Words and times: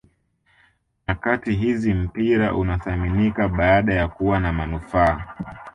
nyakati 1.07 1.51
hizi 1.53 1.93
mpira 1.93 2.55
unathaminika 2.55 3.47
baada 3.47 3.93
ya 3.93 4.07
kuwa 4.07 4.39
na 4.39 4.53
manufaa 4.53 5.35